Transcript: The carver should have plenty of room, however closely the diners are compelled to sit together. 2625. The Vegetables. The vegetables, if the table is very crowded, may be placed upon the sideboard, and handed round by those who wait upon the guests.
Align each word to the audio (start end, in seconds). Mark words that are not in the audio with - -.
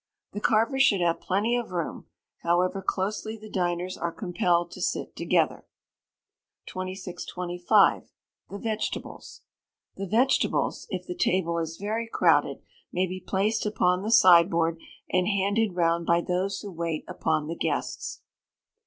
The 0.31 0.41
carver 0.41 0.79
should 0.79 1.01
have 1.01 1.21
plenty 1.21 1.55
of 1.55 1.69
room, 1.69 2.07
however 2.41 2.81
closely 2.81 3.37
the 3.37 3.51
diners 3.51 3.99
are 3.99 4.11
compelled 4.11 4.71
to 4.71 4.81
sit 4.81 5.15
together. 5.15 5.67
2625. 6.65 8.11
The 8.49 8.57
Vegetables. 8.57 9.41
The 9.97 10.07
vegetables, 10.07 10.87
if 10.89 11.05
the 11.05 11.13
table 11.13 11.59
is 11.59 11.77
very 11.77 12.07
crowded, 12.11 12.63
may 12.91 13.05
be 13.05 13.19
placed 13.19 13.63
upon 13.67 14.01
the 14.01 14.09
sideboard, 14.09 14.79
and 15.11 15.27
handed 15.27 15.75
round 15.75 16.07
by 16.07 16.21
those 16.21 16.61
who 16.61 16.71
wait 16.71 17.05
upon 17.07 17.45
the 17.45 17.55
guests. 17.55 18.21